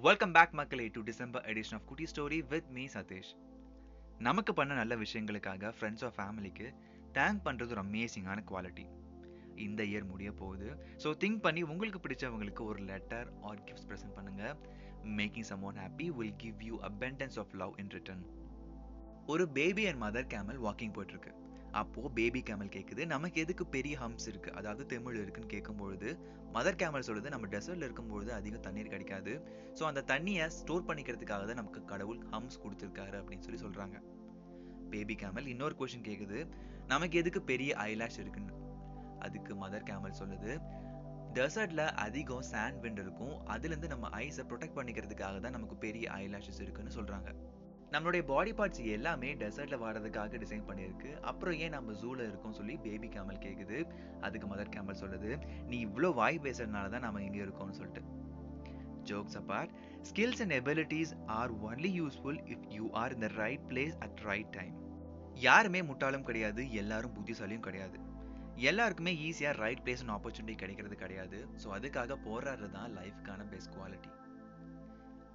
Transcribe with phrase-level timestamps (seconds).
[0.00, 3.32] Welcome back மக்களே to December edition of Kutti story with me Sathish
[4.18, 6.66] நமக்கு பண்ண நல்ல விஷயங்களுக்காக ஃப்ரெண்ட்ஸ் ஆஃப் ஃபேமிலிக்கு
[7.12, 8.86] தேங்க் பண்ணுறது ஒரு அமேசிங்கான குவாலிட்டி
[9.56, 10.68] இந்த இயர் முடிய போகுது.
[11.04, 14.56] ஸோ திங்க் பண்ணி உங்களுக்கு பிடிச்சவங்களுக்கு ஒரு லெட்டர் ஆர் கிஃப்ட்ஸ் ப்ரெசென்ட் பண்ணுங்க.
[15.20, 18.24] Making some one happy will give you abundance of love in return
[19.26, 21.14] ஒரு baby and mother camel walking போயிட்டு
[21.80, 24.50] அப்போ பேபி கேமல் கேட்குது நமக்கு எதுக்கு பெரிய ஹம்ஸ் இருக்கு?
[24.58, 26.08] அதாவது தமிழ் இருக்குன்னு கேட்கும்பொழுது
[26.56, 29.32] மதர் கேமல் சொல்லுது நம்ம டெசர்ட்ல இருக்கும்பொழுது அதிகம் தண்ணீர் கிடைக்காது.
[29.78, 33.98] ஸோ அந்த தண்ணியை ஸ்டோர் பண்ணிக்கிறதுக்காக தான் நமக்கு கடவுள் ஹம்ஸ் கொடுத்துருக்காரு அப்படின்னு சொல்லி சொல்றாங்க.
[34.90, 36.40] பேபி கேமல் இன்னொரு கொஷின் கேட்குது
[36.92, 38.54] நமக்கு எதுக்கு பெரிய ஐலாஷ் இருக்குன்னு?
[39.26, 40.52] அதுக்கு மதர் கேமல் சொல்லுது.
[41.36, 43.34] டெசர்ட்ல அதிகம் சாண்ட் விண்ட் இருக்கும்.
[43.46, 47.30] அதுல இருந்து நம்ம ஐஸை ப்ரொடெக்ட் பண்ணிக்கிறதுக்காக தான் நமக்கு பெரிய ஐலாஷஸ் இருக்குன்னு சொல்றாங்க.
[47.92, 51.10] நம்மளுடைய பாடி பார்ட்ஸ் எல்லாமே டெசர்ட்ல வாடுறதுக்காக டிசைன் பண்ணியிருக்கு.
[51.30, 53.78] அப்புறம் ஏன் நம்ம ஜூல இருக்கோம் சொல்லி பேபி கேமல் கேக்குது.
[54.26, 55.30] அதுக்கு மதர் கேமல் சொல்லுது.
[55.70, 58.04] நீ இவ்வளோ வாய் பேசுறதுனால தான் நம்ம இங்க இருக்கோம்னு சொல்லிட்டு.
[59.10, 59.74] Jokes apart
[60.10, 64.50] skills and abilities are only useful if you are in the right place at right
[64.58, 64.74] time
[65.48, 67.98] யாருமே முட்டாளும் கிடையாது எல்லாரும் புத்திசாலியும் கிடையாது.
[68.70, 71.40] எல்லாருக்குமே ஈஸியாக ரைட் பிளேஸ் அண்ட் ஆப்பர்ச்சுனிட்டி கிடைக்கிறது கிடையாது.
[71.62, 74.10] ஸோ அதுக்காக போராடுறது தான் லைஃப்க்கான பெஸ்ட் குவாலிட்டி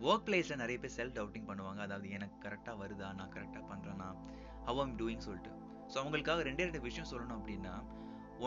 [0.06, 1.80] ஒர்க் பிளேஸில் நிறைய பேர் செல்ஃப் டவுட்டிங் பண்ணுவாங்க.
[1.86, 3.08] அதாவது எனக்கு கரெக்டாக வருதா?
[3.20, 4.10] நான் கரெக்டாக பண்ணுறேன்னா
[4.68, 5.52] ஹவ் ஐம் டூயிங் சொல்லிட்டு.
[5.92, 7.76] ஸோ அவங்களுக்காக ரெண்டே ரெண்டு விஷயம் சொல்லணும் அப்படின்னா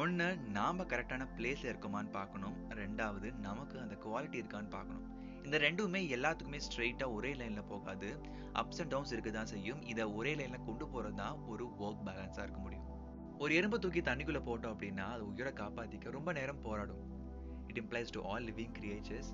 [0.01, 0.27] ஒன்று
[0.59, 2.57] நாம் கரெக்டான பிளேஸில் இருக்கோமான்னு பார்க்கணும்.
[2.81, 5.07] ரெண்டாவது நமக்கு அந்த குவாலிட்டி இருக்கான்னு பார்க்கணும்.
[5.47, 8.09] இந்த ரெண்டுமே எல்லாத்துக்குமே ஸ்ட்ரெயிட்டாக ஒரே லைனில் போகாது.
[8.61, 9.81] அப்ஸ் அண்ட் டவுன்ஸ் இருக்க தான் செய்யும்.
[9.93, 12.87] இதை ஒரே லைனில் கொண்டு போகிறது தான் ஒரு ஒர்க் பேலன்ஸாக இருக்க முடியும்.
[13.39, 17.05] ஒரு எறும்பை தூக்கி தண்ணிக்குள்ளே போட்டோம் அப்படின்னா அது உயிரை காப்பாற்றிக்க ரொம்ப நேரம் போராடும்.
[17.71, 19.31] It implies to all living creatures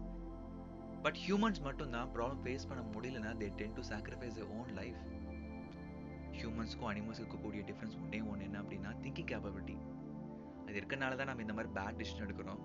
[1.05, 5.03] but humans மட்டும் தான் ப்ராப்ளம் ஃபேஸ் பண்ண முடியலன்னா they tend to sacrifice own life
[6.39, 9.77] ஹியூமன்ஸ்க்கும் animals இருக்கக்கூடிய டிஃப்ரென்ஸ் ஒன்றே ஒன்று என்ன அப்படின்னா திங்கிங் கேப்பபிலிட்டி
[10.67, 12.63] அது இருக்கனால தான் நம்ம இந்த மாதிரி பேட் டிசிஷன் எடுக்கிறோம்.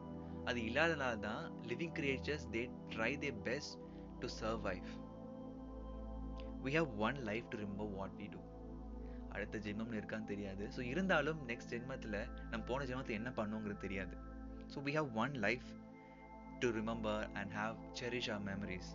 [0.49, 2.61] அது இல்லாதனால தான் living creatures they
[2.93, 3.75] try they best
[4.21, 4.87] to survive
[6.65, 8.41] we have one life to remember what we do
[9.35, 10.63] அடுத்த ஜென்மம்னு இருக்கான்னு தெரியாது.
[10.75, 12.17] ஸோ இருந்தாலும் நெக்ஸ்ட் ஜென்மத்தில்
[12.51, 14.15] நம்ம போன ஜென்மத்தில் என்ன பண்ணுங்கிறது தெரியாது.
[14.73, 15.69] So we have one life
[16.61, 18.87] to remember and have cherish our memories.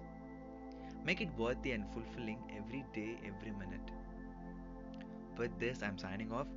[1.04, 3.88] Make it worthy and fulfilling every day, every minute.
[5.36, 6.48] With this, I'm signing off.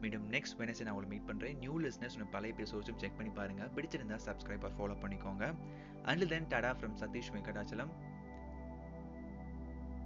[0.00, 4.18] மீண்டும் நெக்ஸ்ட் வெனஸ்டே நான் உங்களை மீட் பண்ணுறேன் நியூ லிஸ்னஸ் பழைய எபிசோட்ஸும் check பண்ணி பாருங்கள் பிடிச்சிருந்தா
[4.26, 5.44] subscribe follow பண்ணிக்கோங்க
[6.10, 7.92] and then tata from Sathish Venkatachalam